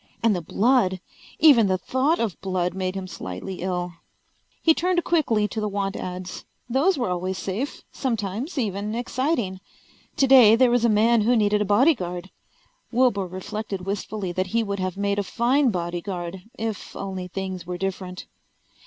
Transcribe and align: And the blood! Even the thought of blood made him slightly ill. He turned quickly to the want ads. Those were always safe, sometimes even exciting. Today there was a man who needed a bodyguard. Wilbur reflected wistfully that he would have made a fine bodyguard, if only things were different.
And 0.23 0.35
the 0.35 0.41
blood! 0.41 0.99
Even 1.37 1.67
the 1.67 1.77
thought 1.77 2.19
of 2.19 2.41
blood 2.41 2.73
made 2.73 2.95
him 2.95 3.05
slightly 3.05 3.61
ill. 3.61 3.93
He 4.63 4.73
turned 4.73 5.03
quickly 5.03 5.47
to 5.49 5.61
the 5.61 5.69
want 5.69 5.95
ads. 5.95 6.43
Those 6.67 6.97
were 6.97 7.09
always 7.11 7.37
safe, 7.37 7.83
sometimes 7.91 8.57
even 8.57 8.95
exciting. 8.95 9.59
Today 10.15 10.55
there 10.55 10.71
was 10.71 10.83
a 10.83 10.89
man 10.89 11.21
who 11.21 11.35
needed 11.37 11.61
a 11.61 11.65
bodyguard. 11.65 12.31
Wilbur 12.91 13.27
reflected 13.27 13.81
wistfully 13.85 14.31
that 14.31 14.47
he 14.47 14.63
would 14.63 14.79
have 14.79 14.97
made 14.97 15.19
a 15.19 15.23
fine 15.23 15.69
bodyguard, 15.69 16.41
if 16.57 16.95
only 16.95 17.27
things 17.27 17.67
were 17.67 17.77
different. 17.77 18.25